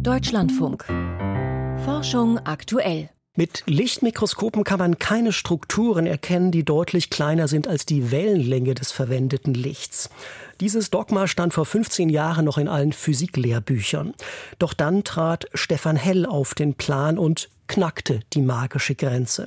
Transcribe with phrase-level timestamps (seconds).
[0.00, 0.86] Deutschlandfunk.
[1.84, 3.10] Forschung aktuell.
[3.36, 8.90] Mit Lichtmikroskopen kann man keine Strukturen erkennen, die deutlich kleiner sind als die Wellenlänge des
[8.90, 10.10] verwendeten Lichts.
[10.60, 14.14] Dieses Dogma stand vor 15 Jahren noch in allen Physiklehrbüchern.
[14.58, 19.46] Doch dann trat Stefan Hell auf den Plan und knackte die magische Grenze.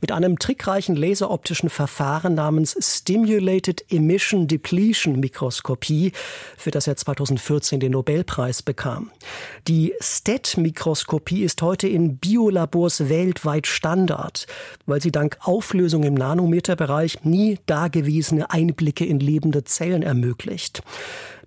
[0.00, 6.12] Mit einem trickreichen laseroptischen Verfahren namens Stimulated Emission Depletion Mikroskopie,
[6.56, 9.10] für das er 2014 den Nobelpreis bekam.
[9.68, 14.46] Die STET-Mikroskopie ist heute in Biolabors weltweit Standard,
[14.86, 20.82] weil sie dank Auflösung im Nanometerbereich nie dagewesene Einblicke in lebende Zellen ermöglicht.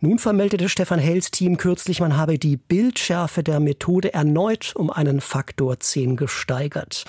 [0.05, 5.21] Nun vermeldete Stefan Hells Team kürzlich, man habe die Bildschärfe der Methode erneut um einen
[5.21, 7.05] Faktor 10 gesteigert.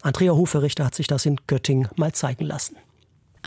[0.00, 2.78] Andrea Hoferichter hat sich das in Göttingen mal zeigen lassen.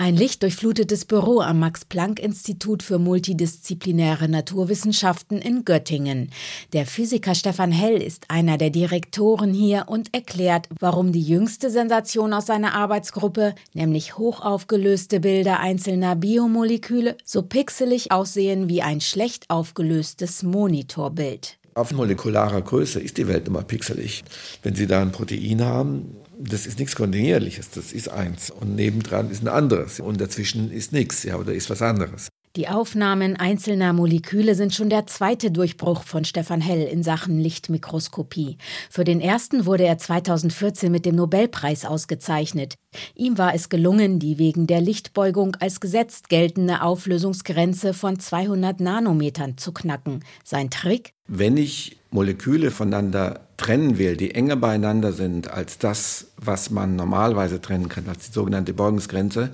[0.01, 6.31] Ein lichtdurchflutetes Büro am Max-Planck-Institut für multidisziplinäre Naturwissenschaften in Göttingen.
[6.73, 12.33] Der Physiker Stefan Hell ist einer der Direktoren hier und erklärt, warum die jüngste Sensation
[12.33, 20.41] aus seiner Arbeitsgruppe, nämlich hochaufgelöste Bilder einzelner Biomoleküle, so pixelig aussehen wie ein schlecht aufgelöstes
[20.41, 21.59] Monitorbild.
[21.73, 24.23] Auf molekularer Größe ist die Welt immer pixelig.
[24.61, 28.51] Wenn Sie da ein Protein haben, das ist nichts Kontinuierliches, das ist eins.
[28.51, 29.99] Und nebendran ist ein anderes.
[29.99, 32.27] Und dazwischen ist nichts, ja, oder ist was anderes.
[32.57, 38.57] Die Aufnahmen einzelner Moleküle sind schon der zweite Durchbruch von Stefan Hell in Sachen Lichtmikroskopie.
[38.89, 42.75] Für den ersten wurde er 2014 mit dem Nobelpreis ausgezeichnet.
[43.15, 49.57] Ihm war es gelungen, die wegen der Lichtbeugung als gesetzt geltende Auflösungsgrenze von 200 Nanometern
[49.57, 50.25] zu knacken.
[50.43, 51.13] Sein Trick?
[51.29, 57.61] Wenn ich Moleküle voneinander trennen will, die enger beieinander sind als das, was man normalerweise
[57.61, 59.51] trennen kann, als die sogenannte Beugungsgrenze,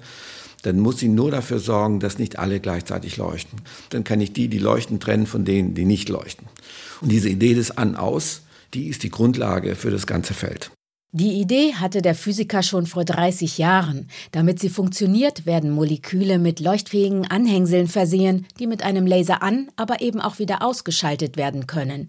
[0.63, 3.61] dann muss sie nur dafür sorgen, dass nicht alle gleichzeitig leuchten.
[3.89, 6.47] Dann kann ich die, die leuchten, trennen von denen, die nicht leuchten.
[7.01, 8.41] Und diese Idee des An-Aus,
[8.73, 10.71] die ist die Grundlage für das ganze Feld.
[11.13, 14.09] Die Idee hatte der Physiker schon vor 30 Jahren.
[14.33, 20.01] Damit sie funktioniert, werden Moleküle mit leuchtfähigen Anhängseln versehen, die mit einem Laser an, aber
[20.01, 22.07] eben auch wieder ausgeschaltet werden können.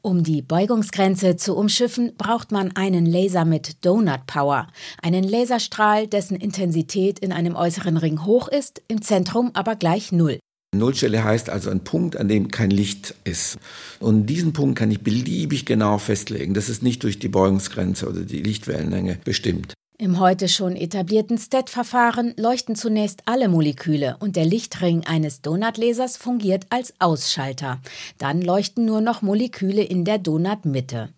[0.00, 4.68] Um die Beugungsgrenze zu umschiffen, braucht man einen Laser mit Donut Power,
[5.02, 10.38] einen Laserstrahl, dessen Intensität in einem äußeren Ring hoch ist, im Zentrum aber gleich null.
[10.78, 13.58] Nullstelle heißt also ein Punkt, an dem kein Licht ist.
[14.00, 16.54] Und diesen Punkt kann ich beliebig genau festlegen.
[16.54, 19.74] Das ist nicht durch die Beugungsgrenze oder die Lichtwellenlänge bestimmt.
[19.98, 26.66] Im heute schon etablierten STET-Verfahren leuchten zunächst alle Moleküle und der Lichtring eines Donutlasers fungiert
[26.68, 27.80] als Ausschalter.
[28.18, 31.08] Dann leuchten nur noch Moleküle in der Donutmitte.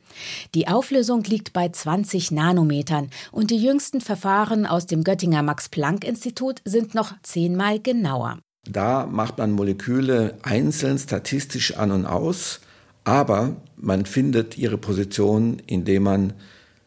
[0.55, 6.95] Die Auflösung liegt bei 20 Nanometern und die jüngsten Verfahren aus dem Göttinger Max-Planck-Institut sind
[6.95, 8.39] noch zehnmal genauer.
[8.71, 12.61] Da macht man Moleküle einzeln statistisch an und aus,
[13.05, 16.33] aber man findet ihre Position, indem man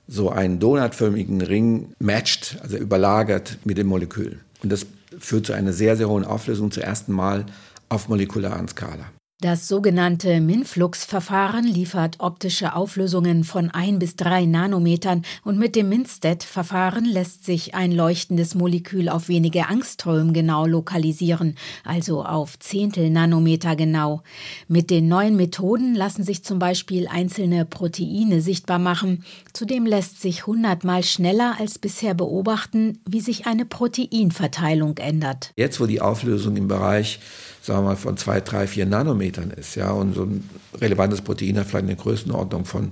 [0.07, 4.39] so einen donutförmigen Ring matcht, also überlagert mit dem Molekül.
[4.61, 4.85] Und das
[5.17, 7.45] führt zu einer sehr, sehr hohen Auflösung zum ersten Mal
[7.89, 9.05] auf molekularen Skala.
[9.41, 17.05] Das sogenannte Minflux-Verfahren liefert optische Auflösungen von ein bis drei Nanometern und mit dem Minstead-Verfahren
[17.05, 24.21] lässt sich ein leuchtendes Molekül auf wenige Angström genau lokalisieren, also auf Zehntel Nanometer genau.
[24.67, 29.25] Mit den neuen Methoden lassen sich zum Beispiel einzelne Proteine sichtbar machen.
[29.53, 35.51] Zudem lässt sich hundertmal schneller als bisher beobachten, wie sich eine Proteinverteilung ändert.
[35.55, 37.19] Jetzt, wo die Auflösung im Bereich
[37.61, 39.75] sagen wir mal, von zwei, drei, vier Nanometern ist.
[39.75, 40.49] Ja, und so ein
[40.79, 42.91] relevantes Protein hat vielleicht eine Größenordnung von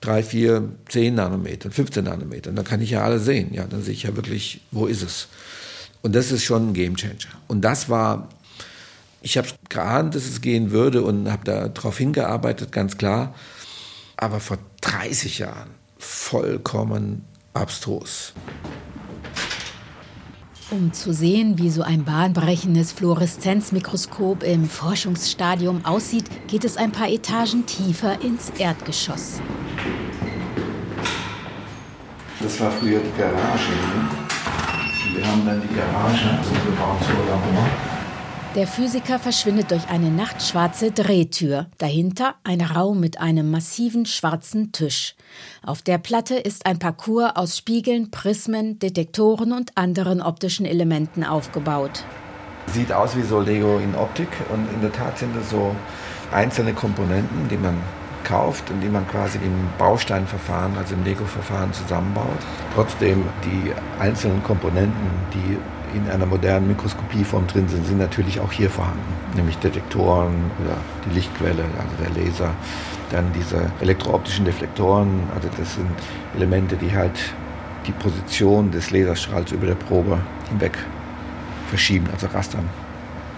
[0.00, 2.56] drei, vier, zehn Nanometern, 15 Nanometern.
[2.56, 3.52] Dann kann ich ja alle sehen.
[3.52, 5.28] Ja, dann sehe ich ja wirklich, wo ist es.
[6.02, 7.30] Und das ist schon ein Gamechanger.
[7.48, 8.28] Und das war,
[9.20, 13.34] ich habe geahnt, dass es gehen würde und habe darauf hingearbeitet, ganz klar.
[14.16, 17.24] Aber vor 30 Jahren vollkommen
[17.54, 18.32] abstrus.
[20.72, 27.10] Um zu sehen, wie so ein bahnbrechendes Fluoreszenzmikroskop im Forschungsstadium aussieht, geht es ein paar
[27.10, 29.42] Etagen tiefer ins Erdgeschoss.
[32.40, 33.70] Das war früher die Garage.
[33.70, 35.14] Ne?
[35.14, 37.91] Wir haben dann die Garage umgebaut zur Labor.
[38.54, 41.68] Der Physiker verschwindet durch eine nachtschwarze Drehtür.
[41.78, 45.14] Dahinter ein Raum mit einem massiven schwarzen Tisch.
[45.64, 52.04] Auf der Platte ist ein Parcours aus Spiegeln, Prismen, Detektoren und anderen optischen Elementen aufgebaut.
[52.66, 55.74] Sieht aus wie so Lego in Optik und in der Tat sind es so
[56.30, 57.78] einzelne Komponenten, die man
[58.22, 62.26] kauft und die man quasi im Bausteinverfahren, also im Lego-Verfahren zusammenbaut.
[62.74, 65.56] Trotzdem die einzelnen Komponenten, die
[65.94, 69.00] in einer modernen Mikroskopieform drin sind, sind natürlich auch hier vorhanden,
[69.36, 72.50] nämlich Detektoren oder die Lichtquelle, also der Laser,
[73.10, 75.90] dann diese elektrooptischen Deflektoren, also das sind
[76.34, 77.18] Elemente, die halt
[77.86, 80.18] die Position des Laserstrahls über der Probe
[80.48, 80.78] hinweg
[81.68, 82.68] verschieben, also rastern.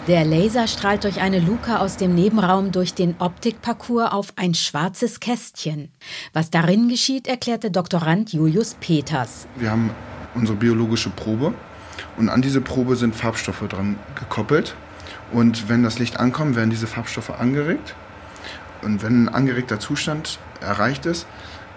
[0.06, 5.18] Der Laser strahlt durch eine Luke aus dem Nebenraum durch den Optikparcours auf ein schwarzes
[5.18, 5.88] Kästchen.
[6.34, 9.46] Was darin geschieht, erklärte Doktorand Julius Peters.
[9.56, 9.90] Wir haben
[10.34, 11.54] unsere biologische Probe
[12.16, 14.74] und an diese Probe sind Farbstoffe dran gekoppelt.
[15.32, 17.94] Und wenn das Licht ankommt, werden diese Farbstoffe angeregt.
[18.82, 21.26] Und wenn ein angeregter Zustand erreicht ist,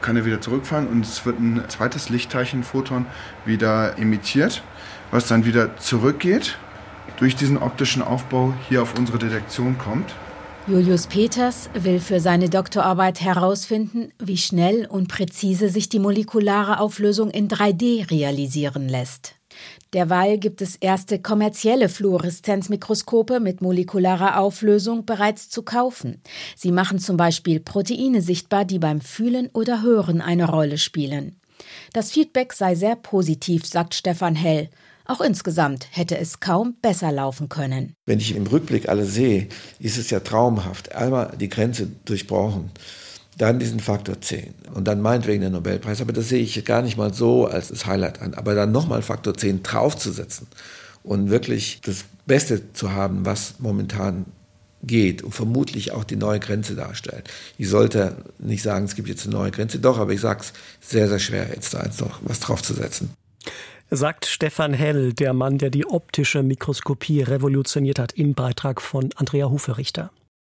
[0.01, 3.05] kann er wieder zurückfahren und es wird ein zweites Lichtteilchen, Photon,
[3.45, 4.61] wieder emittiert,
[5.11, 6.57] was dann wieder zurückgeht
[7.17, 10.13] durch diesen optischen Aufbau hier auf unsere Detektion kommt.
[10.67, 17.31] Julius Peters will für seine Doktorarbeit herausfinden, wie schnell und präzise sich die molekulare Auflösung
[17.31, 19.36] in 3D realisieren lässt.
[19.93, 26.21] Derweil gibt es erste kommerzielle Fluoreszenzmikroskope mit molekularer Auflösung bereits zu kaufen.
[26.55, 31.39] Sie machen zum Beispiel Proteine sichtbar, die beim Fühlen oder Hören eine Rolle spielen.
[31.93, 34.69] Das Feedback sei sehr positiv, sagt Stefan Hell.
[35.05, 37.93] Auch insgesamt hätte es kaum besser laufen können.
[38.05, 39.47] Wenn ich im Rückblick alles sehe,
[39.79, 40.93] ist es ja traumhaft.
[40.93, 42.71] Einmal die Grenze durchbrochen,
[43.37, 46.01] dann diesen Faktor 10 und dann meinetwegen der Nobelpreis.
[46.01, 48.33] Aber das sehe ich gar nicht mal so als das Highlight an.
[48.33, 50.47] Aber dann nochmal Faktor 10 draufzusetzen
[51.03, 54.25] und wirklich das Beste zu haben, was momentan
[54.83, 57.29] geht und vermutlich auch die neue Grenze darstellt.
[57.57, 60.53] Ich sollte nicht sagen, es gibt jetzt eine neue Grenze, doch, aber ich sage es
[60.87, 63.09] sehr, sehr schwer, jetzt da jetzt noch was draufzusetzen
[63.89, 69.49] sagt Stefan Hell, der Mann, der die optische Mikroskopie revolutioniert hat, im Beitrag von Andrea
[69.49, 70.11] Huferichter.